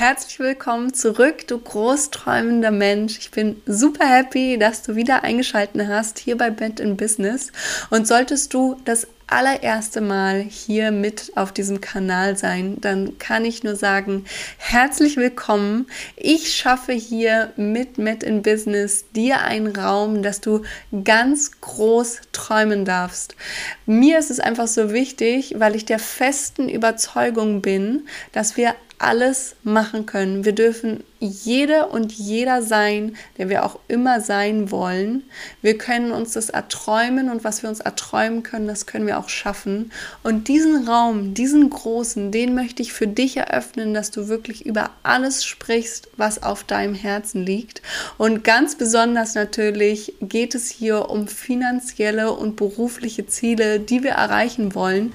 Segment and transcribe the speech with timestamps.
[0.00, 3.18] herzlich willkommen zurück, du großträumender Mensch.
[3.18, 7.52] Ich bin super happy, dass du wieder eingeschaltet hast hier bei Bent in Business.
[7.90, 13.62] Und solltest du das allererste Mal hier mit auf diesem Kanal sein, dann kann ich
[13.62, 14.24] nur sagen,
[14.56, 15.86] herzlich willkommen.
[16.16, 20.62] Ich schaffe hier mit Met in Business dir einen Raum, dass du
[21.04, 23.36] ganz groß träumen darfst.
[23.84, 29.56] Mir ist es einfach so wichtig, weil ich der festen Überzeugung bin, dass wir alles
[29.62, 30.44] machen können.
[30.44, 35.22] Wir dürfen jede und jeder sein, der wir auch immer sein wollen.
[35.60, 39.28] Wir können uns das erträumen und was wir uns erträumen können, das können wir auch
[39.28, 39.92] schaffen.
[40.22, 44.90] Und diesen Raum, diesen großen, den möchte ich für dich eröffnen, dass du wirklich über
[45.02, 47.82] alles sprichst, was auf deinem Herzen liegt.
[48.16, 54.74] Und ganz besonders natürlich geht es hier um finanzielle und berufliche Ziele, die wir erreichen
[54.74, 55.12] wollen.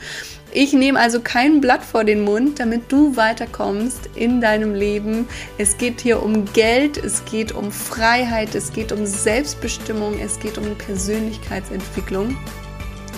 [0.57, 5.27] Ich nehme also kein Blatt vor den Mund, damit du weiterkommst in deinem Leben.
[5.57, 10.57] Es geht hier um Geld, es geht um Freiheit, es geht um Selbstbestimmung, es geht
[10.57, 12.37] um Persönlichkeitsentwicklung.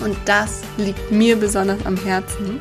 [0.04, 2.60] Und das liegt mir besonders am Herzen.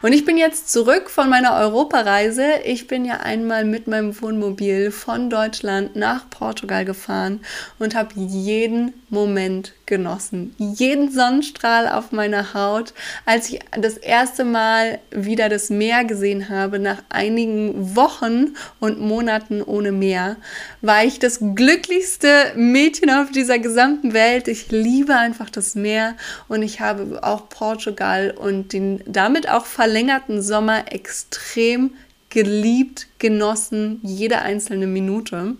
[0.00, 2.60] Und ich bin jetzt zurück von meiner Europareise.
[2.64, 7.40] Ich bin ja einmal mit meinem Wohnmobil von Deutschland nach Portugal gefahren
[7.80, 10.54] und habe jeden Moment genossen.
[10.58, 12.92] Jeden Sonnenstrahl auf meiner Haut.
[13.24, 19.62] Als ich das erste Mal wieder das Meer gesehen habe, nach einigen Wochen und Monaten
[19.62, 20.36] ohne Meer,
[20.80, 24.46] war ich das glücklichste Mädchen auf dieser gesamten Welt.
[24.46, 26.14] Ich liebe einfach das Meer
[26.46, 31.92] und ich habe auch Portugal und den damit auch verlängerten Sommer extrem
[32.28, 35.56] geliebt, genossen, jede einzelne Minute.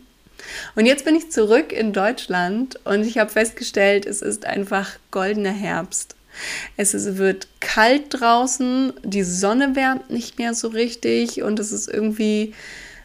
[0.76, 5.52] Und jetzt bin ich zurück in Deutschland und ich habe festgestellt, es ist einfach goldener
[5.52, 6.14] Herbst.
[6.76, 12.52] Es wird kalt draußen, die Sonne wärmt nicht mehr so richtig und es ist irgendwie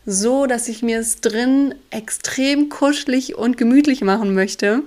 [0.05, 4.83] so, dass ich mir es drin extrem kuschelig und gemütlich machen möchte.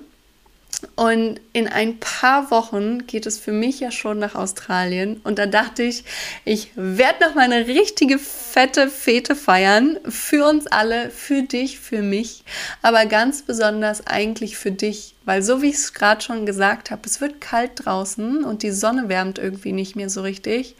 [0.94, 5.20] Und in ein paar Wochen geht es für mich ja schon nach Australien.
[5.25, 6.04] Und da dachte ich,
[6.44, 9.98] ich werde noch mal eine richtige fette Fete feiern.
[10.09, 12.44] Für uns alle, für dich, für mich.
[12.82, 17.03] Aber ganz besonders eigentlich für dich weil so wie ich es gerade schon gesagt habe,
[17.04, 20.76] es wird kalt draußen und die Sonne wärmt irgendwie nicht mehr so richtig.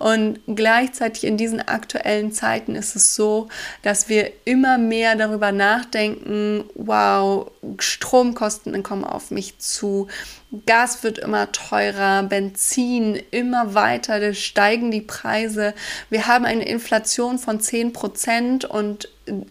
[0.00, 3.48] Und gleichzeitig in diesen aktuellen Zeiten ist es so,
[3.82, 10.08] dass wir immer mehr darüber nachdenken, wow, Stromkosten kommen auf mich zu.
[10.66, 15.74] Gas wird immer teurer, Benzin immer weiter, da steigen die Preise.
[16.10, 19.08] Wir haben eine Inflation von 10 Prozent und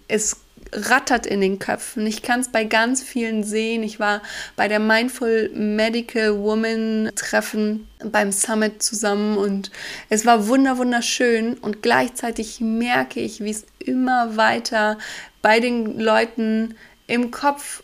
[0.07, 0.37] es
[0.75, 2.05] rattert in den Köpfen.
[2.07, 3.83] Ich kann es bei ganz vielen sehen.
[3.83, 4.21] Ich war
[4.55, 9.71] bei der Mindful Medical Woman Treffen beim Summit zusammen und
[10.09, 14.97] es war wunder wunderschön und gleichzeitig merke ich, wie es immer weiter
[15.41, 16.75] bei den Leuten
[17.07, 17.82] im Kopf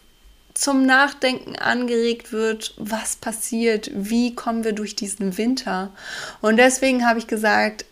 [0.60, 5.92] zum Nachdenken angeregt wird, was passiert, wie kommen wir durch diesen Winter.
[6.42, 7.86] Und deswegen habe ich gesagt,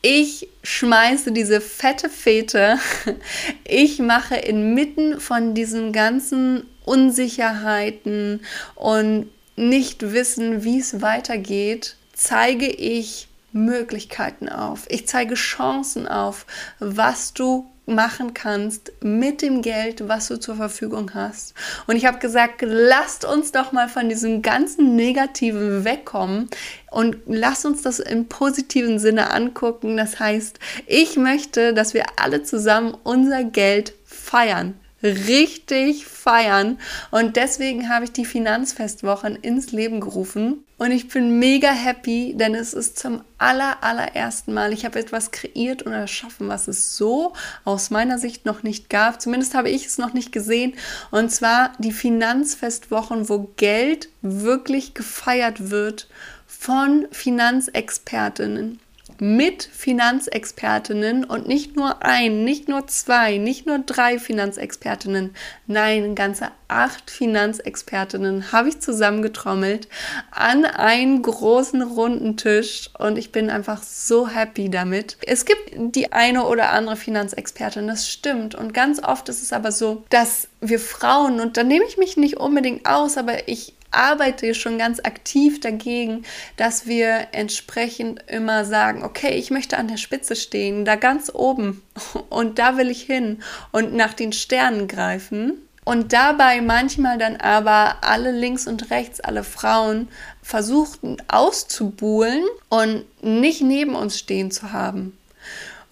[0.00, 2.78] ich schmeiße diese fette Fete.
[3.64, 8.40] Ich mache inmitten von diesen ganzen Unsicherheiten
[8.76, 14.86] und nicht wissen, wie es weitergeht, zeige ich Möglichkeiten auf.
[14.88, 16.46] Ich zeige Chancen auf,
[16.78, 21.54] was du machen kannst mit dem Geld, was du zur Verfügung hast.
[21.86, 26.48] Und ich habe gesagt, lasst uns doch mal von diesem ganzen Negativen wegkommen
[26.90, 29.96] und lasst uns das im positiven Sinne angucken.
[29.96, 36.78] Das heißt, ich möchte, dass wir alle zusammen unser Geld feiern richtig feiern.
[37.10, 40.64] Und deswegen habe ich die Finanzfestwochen ins Leben gerufen.
[40.78, 45.30] Und ich bin mega happy, denn es ist zum aller, allerersten Mal, ich habe etwas
[45.30, 47.32] kreiert und erschaffen, was es so
[47.64, 49.20] aus meiner Sicht noch nicht gab.
[49.20, 50.74] Zumindest habe ich es noch nicht gesehen.
[51.10, 56.08] Und zwar die Finanzfestwochen, wo Geld wirklich gefeiert wird
[56.46, 58.80] von Finanzexpertinnen
[59.20, 65.34] mit Finanzexpertinnen und nicht nur ein, nicht nur zwei, nicht nur drei Finanzexpertinnen,
[65.66, 69.88] nein, ganze acht Finanzexpertinnen habe ich zusammengetrommelt
[70.30, 75.16] an einen großen runden Tisch und ich bin einfach so happy damit.
[75.24, 79.70] Es gibt die eine oder andere Finanzexpertin, das stimmt und ganz oft ist es aber
[79.70, 84.54] so, dass wir Frauen, und da nehme ich mich nicht unbedingt aus, aber ich arbeite
[84.54, 86.24] schon ganz aktiv dagegen,
[86.56, 91.82] dass wir entsprechend immer sagen, okay, ich möchte an der Spitze stehen, da ganz oben
[92.28, 93.42] und da will ich hin
[93.72, 95.54] und nach den Sternen greifen.
[95.86, 100.08] und dabei manchmal dann aber alle links und rechts, alle Frauen
[100.42, 105.16] versuchten auszubuhlen und nicht neben uns stehen zu haben.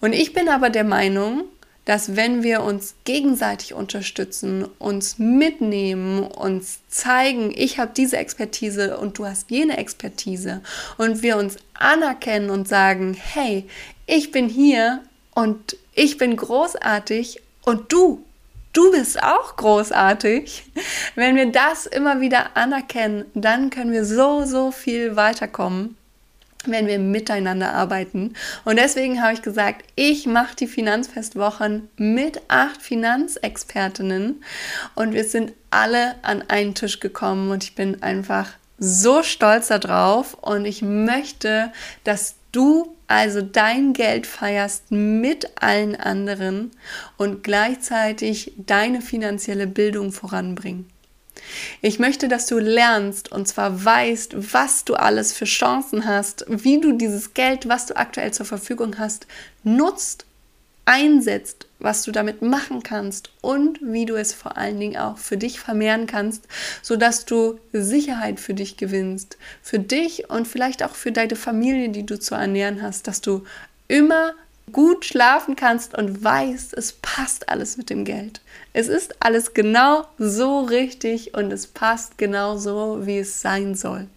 [0.01, 1.45] Und ich bin aber der Meinung,
[1.85, 9.17] dass wenn wir uns gegenseitig unterstützen, uns mitnehmen, uns zeigen, ich habe diese Expertise und
[9.19, 10.61] du hast jene Expertise
[10.97, 13.67] und wir uns anerkennen und sagen, hey,
[14.07, 15.01] ich bin hier
[15.35, 18.23] und ich bin großartig und du,
[18.73, 20.63] du bist auch großartig.
[21.15, 25.97] Wenn wir das immer wieder anerkennen, dann können wir so, so viel weiterkommen
[26.67, 28.33] wenn wir miteinander arbeiten.
[28.63, 34.43] Und deswegen habe ich gesagt, ich mache die Finanzfestwochen mit acht Finanzexpertinnen
[34.95, 40.33] und wir sind alle an einen Tisch gekommen und ich bin einfach so stolz darauf
[40.35, 41.71] und ich möchte,
[42.03, 46.71] dass du also dein Geld feierst mit allen anderen
[47.17, 50.89] und gleichzeitig deine finanzielle Bildung voranbringen.
[51.81, 56.79] Ich möchte, dass du lernst und zwar weißt, was du alles für Chancen hast, wie
[56.79, 59.27] du dieses Geld, was du aktuell zur Verfügung hast,
[59.63, 60.25] nutzt,
[60.85, 65.37] einsetzt, was du damit machen kannst und wie du es vor allen Dingen auch für
[65.37, 66.47] dich vermehren kannst,
[66.81, 72.05] sodass du Sicherheit für dich gewinnst, für dich und vielleicht auch für deine Familie, die
[72.05, 73.43] du zu ernähren hast, dass du
[73.87, 74.33] immer
[74.71, 78.41] gut schlafen kannst und weißt, es passt alles mit dem Geld.
[78.73, 84.07] Es ist alles genau so richtig und es passt genau so, wie es sein soll.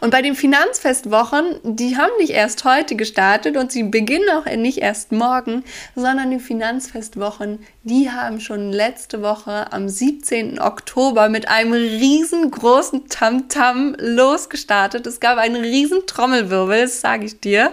[0.00, 4.78] Und bei den Finanzfestwochen, die haben nicht erst heute gestartet und sie beginnen auch nicht
[4.78, 5.64] erst morgen,
[5.94, 10.60] sondern die Finanzfestwochen, die haben schon letzte Woche am 17.
[10.60, 15.06] Oktober mit einem riesengroßen Tamtam losgestartet.
[15.06, 17.72] Es gab einen riesen Trommelwirbel, das sage ich dir.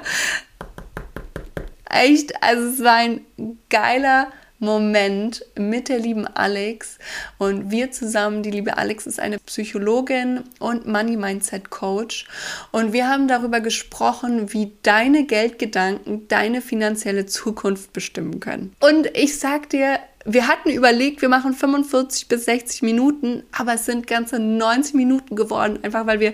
[1.89, 3.21] Echt, also es war ein
[3.69, 6.97] geiler Moment mit der lieben Alex.
[7.37, 12.27] Und wir zusammen, die liebe Alex ist eine Psychologin und Money Mindset Coach.
[12.71, 18.73] Und wir haben darüber gesprochen, wie deine Geldgedanken deine finanzielle Zukunft bestimmen können.
[18.81, 23.85] Und ich sag dir, wir hatten überlegt, wir machen 45 bis 60 Minuten, aber es
[23.85, 26.33] sind ganze 90 Minuten geworden, einfach weil wir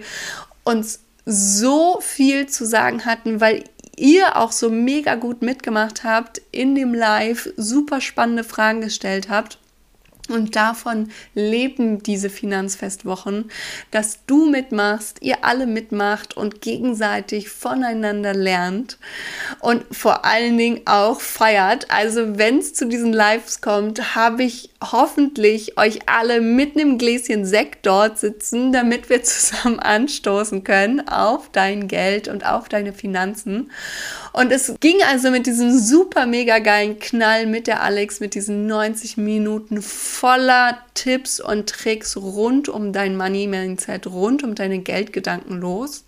[0.63, 3.63] uns so viel zu sagen hatten, weil
[3.97, 9.59] ihr auch so mega gut mitgemacht habt in dem Live, super spannende Fragen gestellt habt.
[10.27, 13.51] Und davon leben diese Finanzfestwochen,
[13.92, 18.98] dass du mitmachst, ihr alle mitmacht und gegenseitig voneinander lernt
[19.60, 21.92] und vor allen Dingen auch feiert.
[21.92, 27.45] Also wenn es zu diesen Lives kommt, habe ich hoffentlich euch alle mit einem Gläschen
[27.45, 33.69] Sekt dort sitzen, damit wir zusammen anstoßen können auf dein Geld und auf deine Finanzen.
[34.35, 38.67] Und es ging also mit diesem super mega geilen Knall mit der Alex, mit diesen
[38.67, 45.61] 90 Minuten voller Tipps und Tricks rund um dein Money Mindset, rund um deine Geldgedanken
[45.61, 46.03] los.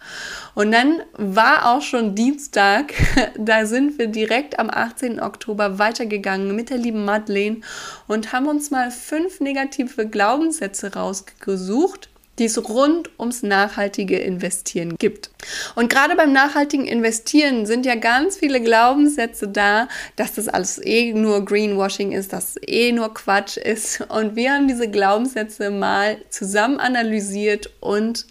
[0.56, 2.94] Und dann war auch schon Dienstag,
[3.38, 5.22] da sind wir direkt am 18.
[5.22, 7.62] Oktober weitergegangen mit der lieben Madeleine
[8.08, 12.10] und haben uns mal fünf negative Glaubenssätze rausgesucht,
[12.40, 15.30] die es rund ums nachhaltige Investieren gibt.
[15.76, 21.14] Und gerade beim nachhaltigen Investieren sind ja ganz viele Glaubenssätze da, dass das alles eh
[21.14, 24.02] nur Greenwashing ist, dass es eh nur Quatsch ist.
[24.10, 28.26] Und wir haben diese Glaubenssätze mal zusammen analysiert und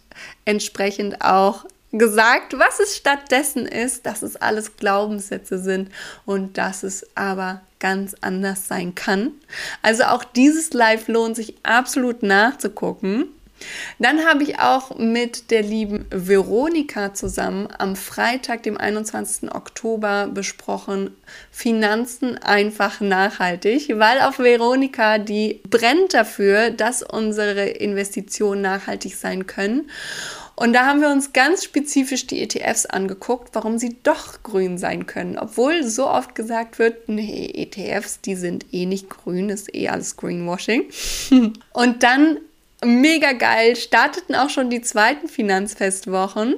[0.45, 5.91] entsprechend auch gesagt, was es stattdessen ist, dass es alles Glaubenssätze sind
[6.25, 9.33] und dass es aber ganz anders sein kann.
[9.83, 13.27] Also auch dieses Live lohnt sich absolut nachzugucken.
[13.99, 19.55] Dann habe ich auch mit der lieben Veronika zusammen am Freitag, dem 21.
[19.55, 21.17] Oktober, besprochen
[21.51, 29.91] Finanzen einfach nachhaltig, weil auch Veronika, die brennt dafür, dass unsere Investitionen nachhaltig sein können.
[30.59, 35.05] Und da haben wir uns ganz spezifisch die ETFs angeguckt, warum sie doch grün sein
[35.05, 35.37] können.
[35.39, 40.17] Obwohl so oft gesagt wird, nee, ETFs, die sind eh nicht grün, ist eh alles
[40.17, 40.85] Greenwashing.
[41.75, 42.39] Und dann
[42.85, 46.57] mega geil, starteten auch schon die zweiten Finanzfestwochen.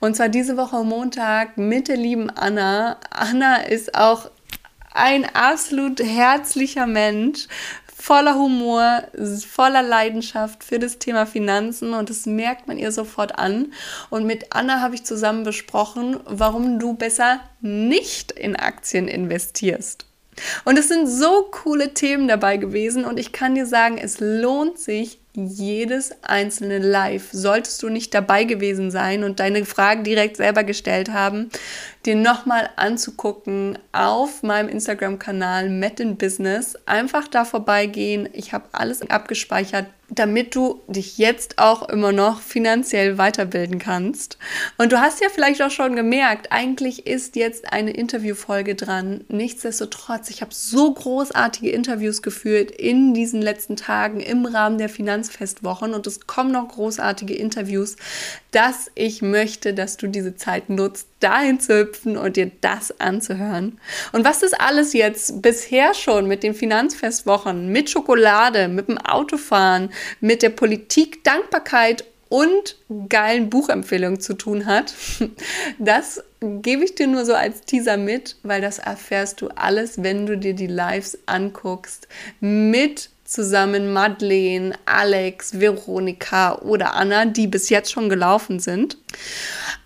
[0.00, 2.98] Und zwar diese Woche Montag mit der lieben Anna.
[3.10, 4.30] Anna ist auch
[4.94, 7.46] ein absolut herzlicher Mensch,
[8.02, 9.04] voller Humor,
[9.48, 13.72] voller Leidenschaft für das Thema Finanzen und das merkt man ihr sofort an.
[14.10, 20.06] Und mit Anna habe ich zusammen besprochen, warum du besser nicht in Aktien investierst.
[20.64, 24.78] Und es sind so coole Themen dabei gewesen und ich kann dir sagen, es lohnt
[24.78, 30.62] sich jedes einzelne Live, solltest du nicht dabei gewesen sein und deine Fragen direkt selber
[30.62, 31.48] gestellt haben,
[32.04, 36.76] dir nochmal anzugucken auf meinem Instagram-Kanal Met in Business.
[36.84, 38.28] Einfach da vorbeigehen.
[38.32, 44.36] Ich habe alles abgespeichert, damit du dich jetzt auch immer noch finanziell weiterbilden kannst.
[44.76, 49.24] Und du hast ja vielleicht auch schon gemerkt, eigentlich ist jetzt eine Interviewfolge dran.
[49.28, 54.90] Nichtsdestotrotz, ich habe so großartige Interviews geführt in diesen letzten Tagen im Rahmen der
[55.22, 57.96] Finanzfestwochen und es kommen noch großartige Interviews,
[58.50, 63.80] dass ich möchte, dass du diese Zeit nutzt, dahin zu hüpfen und dir das anzuhören.
[64.12, 69.90] Und was ist alles jetzt bisher schon mit den Finanzfestwochen, mit Schokolade, mit dem Autofahren,
[70.20, 72.76] mit der Politik, Dankbarkeit und
[73.08, 74.94] geilen Buchempfehlungen zu tun hat,
[75.78, 80.26] das gebe ich dir nur so als Teaser mit, weil das erfährst du alles, wenn
[80.26, 82.08] du dir die Lives anguckst
[82.40, 88.98] mit zusammen Madeleine, Alex, Veronika oder Anna, die bis jetzt schon gelaufen sind.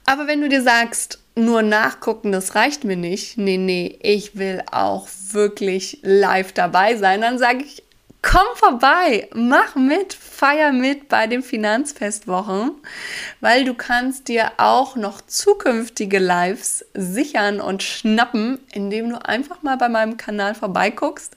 [0.05, 3.37] Aber wenn du dir sagst, nur nachgucken, das reicht mir nicht.
[3.37, 7.21] Nee, nee, ich will auch wirklich live dabei sein.
[7.21, 7.83] Dann sage ich,
[8.27, 12.73] komm vorbei, mach mit, feier mit bei den Finanzfestwochen,
[13.41, 19.77] weil du kannst dir auch noch zukünftige Lives sichern und schnappen, indem du einfach mal
[19.77, 21.37] bei meinem Kanal vorbeiguckst,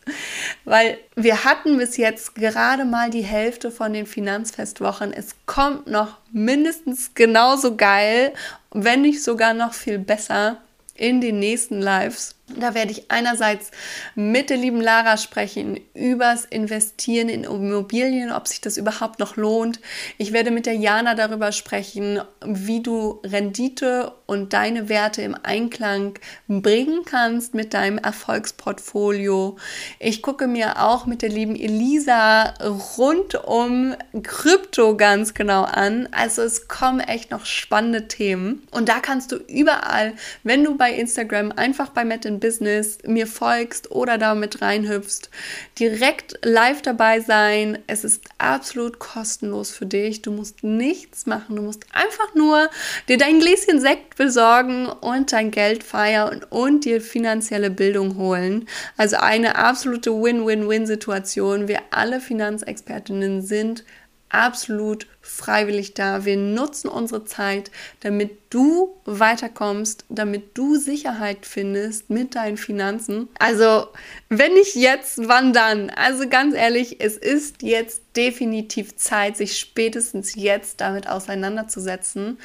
[0.65, 5.13] weil wir hatten bis jetzt gerade mal die Hälfte von den Finanzfestwochen.
[5.13, 8.33] Es kommt noch mindestens genauso geil,
[8.71, 10.57] wenn nicht sogar noch viel besser
[10.95, 12.35] in den nächsten Lives.
[12.57, 13.71] Da werde ich einerseits
[14.15, 19.79] mit der lieben Lara sprechen übers Investieren in Immobilien, ob sich das überhaupt noch lohnt.
[20.17, 26.17] Ich werde mit der Jana darüber sprechen, wie du Rendite und deine Werte im Einklang
[26.47, 29.57] bringen kannst mit deinem Erfolgsportfolio.
[29.99, 32.53] Ich gucke mir auch mit der lieben Elisa
[32.97, 36.07] rund um Krypto ganz genau an.
[36.11, 38.67] Also es kommen echt noch spannende Themen.
[38.71, 40.13] Und da kannst du überall,
[40.43, 45.29] wenn du bei Instagram einfach bei Matt Business mir folgst oder da mit reinhüpfst,
[45.77, 47.79] direkt live dabei sein.
[47.87, 50.21] Es ist absolut kostenlos für dich.
[50.21, 51.55] Du musst nichts machen.
[51.55, 52.69] Du musst einfach nur
[53.07, 58.67] dir dein Gläschen Sekt besorgen und dein Geld feiern und dir finanzielle Bildung holen.
[58.97, 61.67] Also eine absolute Win-Win-Win-Situation.
[61.67, 63.83] Wir alle Finanzexpertinnen sind
[64.29, 66.25] absolut freiwillig da.
[66.25, 67.71] Wir nutzen unsere Zeit,
[68.01, 73.29] damit du weiterkommst, damit du Sicherheit findest mit deinen Finanzen.
[73.37, 73.87] Also,
[74.29, 75.91] wenn nicht jetzt, wann dann?
[75.91, 82.39] Also ganz ehrlich, es ist jetzt definitiv Zeit, sich spätestens jetzt damit auseinanderzusetzen,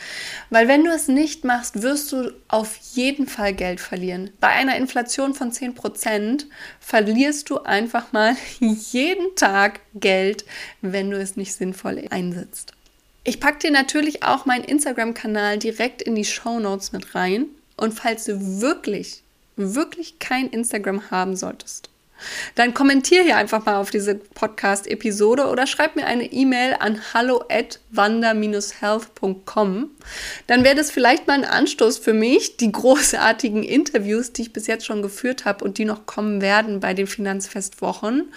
[0.51, 4.31] weil wenn du es nicht machst, wirst du auf jeden Fall Geld verlieren.
[4.41, 6.45] Bei einer Inflation von 10%
[6.81, 10.45] verlierst du einfach mal jeden Tag Geld,
[10.83, 12.74] wenn du es nicht sinnvoll einsetzt.
[13.27, 17.47] Ich packe dir natürlich auch meinen Instagram-Kanal direkt in die Show Notes mit rein.
[17.77, 19.23] Und falls du wirklich,
[19.57, 21.89] wirklich kein Instagram haben solltest,
[22.55, 27.45] dann kommentier hier einfach mal auf diese Podcast-Episode oder schreib mir eine E-Mail an hallo
[27.51, 29.91] at wander-health.com.
[30.47, 34.67] Dann wäre das vielleicht mal ein Anstoß für mich, die großartigen Interviews, die ich bis
[34.67, 38.33] jetzt schon geführt habe und die noch kommen werden bei den Finanzfestwochen,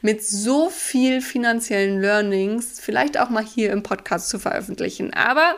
[0.00, 5.12] mit so viel finanziellen Learnings, vielleicht auch mal hier im Podcast zu veröffentlichen.
[5.14, 5.56] Aber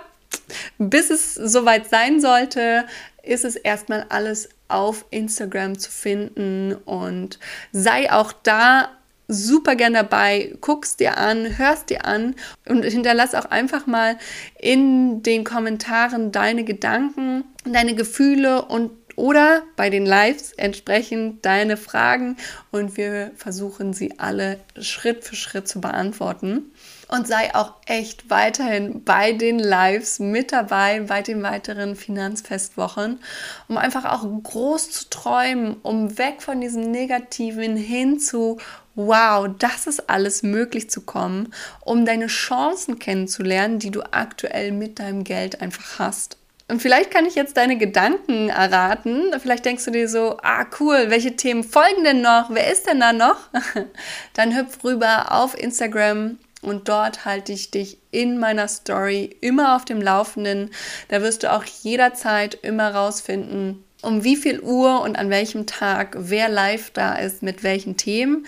[0.78, 2.85] bis es soweit sein sollte,
[3.23, 7.38] ist es erstmal alles auf Instagram zu finden und
[7.73, 8.88] sei auch da
[9.28, 12.35] super gern dabei, guckst dir an, hörst dir an
[12.68, 14.18] und hinterlass auch einfach mal
[14.59, 22.37] in den Kommentaren deine Gedanken, deine Gefühle und oder bei den Lives entsprechend deine Fragen
[22.73, 26.73] und wir versuchen sie alle Schritt für Schritt zu beantworten
[27.09, 33.21] und sei auch echt weiterhin bei den Lives mit dabei, bei den weiteren Finanzfestwochen,
[33.69, 38.59] um einfach auch groß zu träumen, um weg von diesem Negativen hin zu
[38.97, 44.99] wow, das ist alles möglich zu kommen, um deine Chancen kennenzulernen, die du aktuell mit
[44.99, 46.37] deinem Geld einfach hast.
[46.67, 49.35] Und vielleicht kann ich jetzt deine Gedanken erraten.
[49.39, 52.49] Vielleicht denkst du dir so, ah cool, welche Themen folgen denn noch?
[52.51, 53.37] Wer ist denn da noch?
[54.33, 59.85] Dann hüpf rüber auf Instagram und dort halte ich dich in meiner Story immer auf
[59.85, 60.71] dem Laufenden.
[61.09, 66.16] Da wirst du auch jederzeit immer rausfinden, um wie viel Uhr und an welchem Tag
[66.18, 68.47] wer live da ist, mit welchen Themen.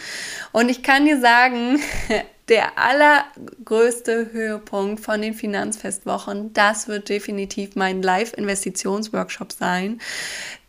[0.53, 1.81] Und ich kann dir sagen,
[2.49, 10.01] der allergrößte Höhepunkt von den Finanzfestwochen, das wird definitiv mein Live-Investitionsworkshop sein.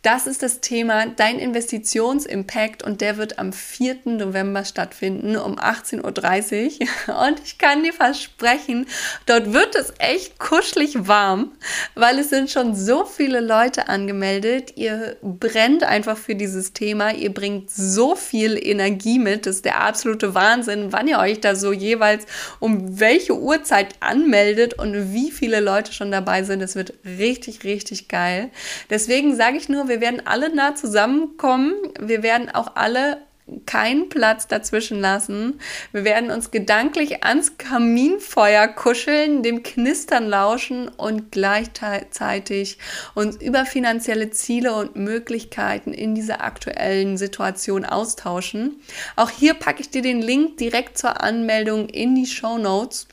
[0.02, 3.96] Das ist das Thema, dein Investitionsimpact und der wird am 4.
[4.04, 7.18] November stattfinden um 18.30 Uhr.
[7.26, 8.86] Und ich kann dir versprechen,
[9.26, 11.50] dort wird es echt kuschelig warm,
[11.96, 14.74] weil es sind schon so viele Leute angemeldet.
[14.76, 17.12] Ihr brennt einfach für dieses Thema.
[17.12, 19.46] Ihr bringt so viel Energie mit.
[19.46, 22.24] Das ist der absolute Wahnsinn, wann ihr euch da so jeweils
[22.60, 26.62] um welche Uhrzeit anmeldet und wie viele Leute schon dabei sind.
[26.62, 28.50] Es wird richtig, richtig geil.
[28.90, 31.74] Deswegen sage ich nur, wir werden alle nah zusammenkommen.
[32.00, 33.18] Wir werden auch alle
[33.66, 35.60] keinen Platz dazwischen lassen.
[35.92, 42.78] Wir werden uns gedanklich ans Kaminfeuer kuscheln, dem Knistern lauschen und gleichzeitig
[43.14, 48.80] uns über finanzielle Ziele und Möglichkeiten in dieser aktuellen Situation austauschen.
[49.16, 53.08] Auch hier packe ich dir den Link direkt zur Anmeldung in die Show Notes.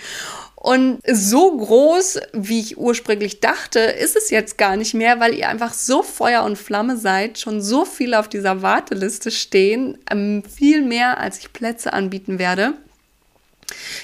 [0.55, 5.47] Und so groß, wie ich ursprünglich dachte, ist es jetzt gar nicht mehr, weil ihr
[5.47, 10.81] einfach so Feuer und Flamme seid, schon so viele auf dieser Warteliste stehen, ähm, viel
[10.81, 12.73] mehr, als ich Plätze anbieten werde.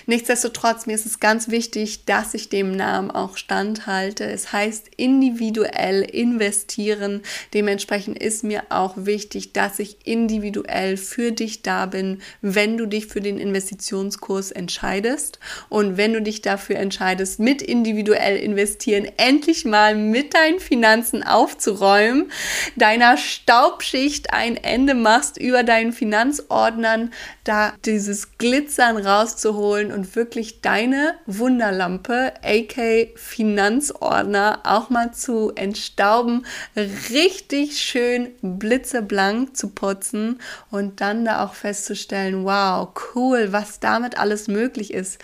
[0.06, 4.26] Nichtsdestotrotz, mir ist es ganz wichtig, dass ich dem Namen auch standhalte.
[4.26, 7.22] Es heißt individuell investieren.
[7.54, 13.08] Dementsprechend ist mir auch wichtig, dass ich individuell für dich da bin, wenn du dich
[13.08, 19.96] für den Investitionskurs entscheidest und wenn du dich dafür entscheidest, mit individuell investieren endlich mal
[19.96, 22.32] mit deinen Finanzen aufzuräumen,
[22.76, 27.12] deiner Staubschicht ein Ende machst über deinen Finanzordnern,
[27.44, 36.46] da dieses Glitzern rauszuholen holen und wirklich deine Wunderlampe, aka Finanzordner, auch mal zu entstauben,
[36.76, 40.40] richtig schön blitzeblank zu putzen
[40.72, 45.20] und dann da auch festzustellen, wow, cool, was damit alles möglich ist.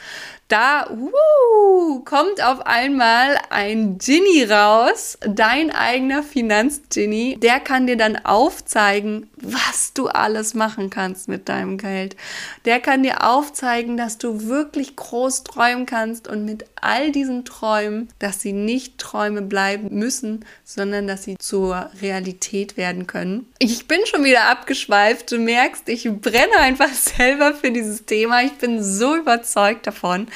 [0.47, 7.36] Da uh, kommt auf einmal ein Genie raus, dein eigener Finanzgenie.
[7.36, 12.15] Der kann dir dann aufzeigen, was du alles machen kannst mit deinem Geld.
[12.63, 18.07] Der kann dir aufzeigen, dass du wirklich groß träumen kannst und mit all diesen Träumen,
[18.19, 23.51] dass sie nicht Träume bleiben müssen, sondern dass sie zur Realität werden können.
[23.60, 25.29] Ich bin schon wieder abgeschweift.
[25.31, 28.43] Du merkst, ich brenne einfach selber für dieses Thema.
[28.43, 30.27] Ich bin so überzeugt davon.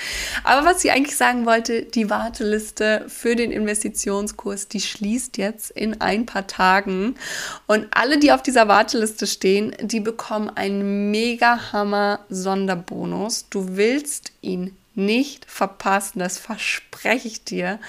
[0.44, 6.02] Aber was ich eigentlich sagen wollte, die Warteliste für den Investitionskurs, die schließt jetzt in
[6.02, 7.16] ein paar Tagen.
[7.68, 13.48] Und alle, die auf dieser Warteliste stehen, die bekommen einen mega Hammer Sonderbonus.
[13.50, 17.80] Du willst ihn nicht verpassen, das verspreche ich dir.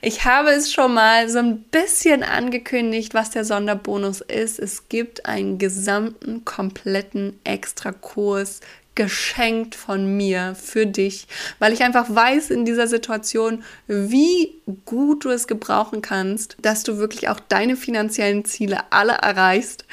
[0.00, 4.58] Ich habe es schon mal so ein bisschen angekündigt, was der Sonderbonus ist.
[4.58, 8.60] Es gibt einen gesamten, kompletten Extrakurs
[9.00, 11.26] geschenkt von mir für dich,
[11.58, 16.98] weil ich einfach weiß in dieser Situation, wie gut du es gebrauchen kannst, dass du
[16.98, 19.86] wirklich auch deine finanziellen Ziele alle erreichst.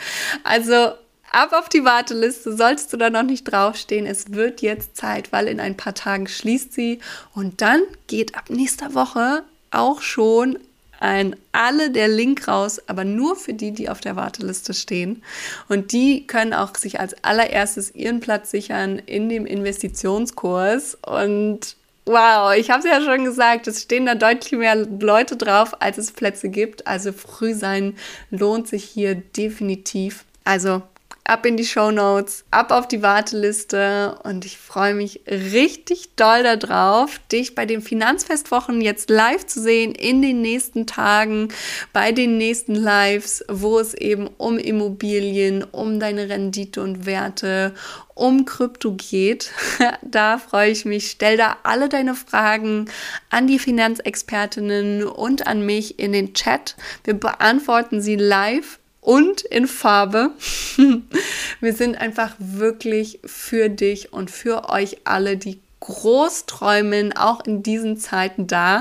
[0.43, 0.91] Also
[1.31, 4.05] ab auf die Warteliste, sollst du da noch nicht draufstehen.
[4.05, 6.99] Es wird jetzt Zeit, weil in ein paar Tagen schließt sie
[7.33, 10.59] und dann geht ab nächster Woche auch schon
[10.99, 15.23] ein alle der Link raus, aber nur für die, die auf der Warteliste stehen.
[15.69, 20.97] Und die können auch sich als allererstes ihren Platz sichern in dem Investitionskurs.
[21.05, 25.81] Und wow, ich habe es ja schon gesagt, es stehen da deutlich mehr Leute drauf,
[25.81, 26.87] als es Plätze gibt.
[26.87, 27.95] Also früh sein
[28.31, 30.25] lohnt sich hier definitiv.
[30.43, 30.81] Also
[31.27, 36.43] ab in die Show Notes, ab auf die Warteliste und ich freue mich richtig doll
[36.43, 41.49] darauf, dich bei den Finanzfestwochen jetzt live zu sehen in den nächsten Tagen,
[41.93, 47.73] bei den nächsten Lives, wo es eben um Immobilien, um deine Rendite und Werte,
[48.15, 49.51] um Krypto geht.
[50.01, 51.11] da freue ich mich.
[51.11, 52.89] Stell da alle deine Fragen
[53.29, 56.75] an die Finanzexpertinnen und an mich in den Chat.
[57.03, 60.31] Wir beantworten sie live und in Farbe.
[61.61, 67.95] Wir sind einfach wirklich für dich und für euch alle die Großträumen auch in diesen
[67.97, 68.79] Zeiten da.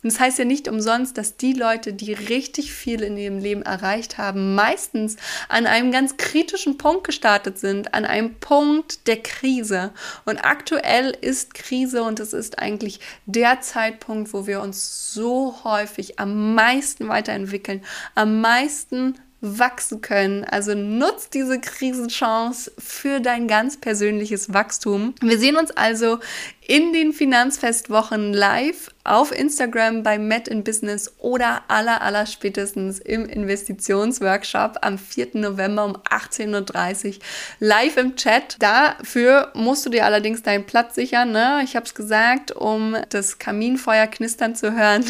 [0.00, 3.62] Und das heißt ja nicht umsonst, dass die Leute, die richtig viel in ihrem Leben
[3.62, 5.16] erreicht haben, meistens
[5.48, 9.92] an einem ganz kritischen Punkt gestartet sind, an einem Punkt der Krise.
[10.24, 16.20] Und aktuell ist Krise und es ist eigentlich der Zeitpunkt, wo wir uns so häufig
[16.20, 17.82] am meisten weiterentwickeln,
[18.14, 20.44] am meisten wachsen können.
[20.44, 25.14] Also nutzt diese Krisenchance für dein ganz persönliches Wachstum.
[25.20, 26.18] Wir sehen uns also
[26.66, 33.26] in den Finanzfestwochen live auf Instagram bei Met in Business oder aller, aller spätestens im
[33.26, 35.28] Investitionsworkshop am 4.
[35.34, 37.14] November um 18.30 Uhr
[37.60, 38.56] live im Chat.
[38.60, 41.32] Dafür musst du dir allerdings deinen Platz sichern.
[41.32, 41.60] Ne?
[41.64, 45.04] Ich habe es gesagt, um das Kaminfeuer knistern zu hören,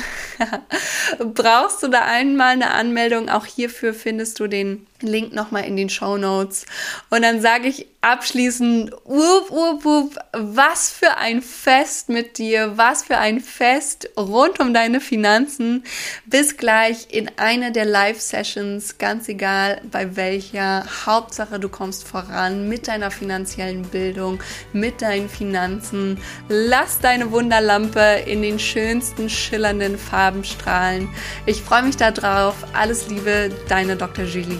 [1.35, 3.29] brauchst du da einmal eine Anmeldung.
[3.29, 6.67] Auch hierfür findest du den Link nochmal in den Show Notes.
[7.11, 13.05] Und dann sage ich abschließend, wup, wup, wup, was für ein Fest mit dir, was
[13.05, 15.85] für ein Fest rund um deine Finanzen.
[16.27, 20.85] Bis gleich in einer der Live-Sessions, ganz egal bei welcher.
[21.07, 24.41] Hauptsache, du kommst voran mit deiner finanziellen Bildung,
[24.73, 26.19] mit deinen Finanzen.
[26.49, 31.09] Lass deine Wunderlampe in den schönsten schillernden Farben strahlen.
[31.47, 32.55] Ich freue mich darauf.
[32.75, 34.25] Alles Liebe, deine Dr.
[34.25, 34.59] Julie.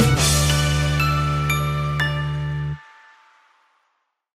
[0.00, 0.29] Thank you.